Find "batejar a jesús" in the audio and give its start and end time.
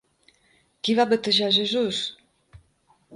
1.11-1.99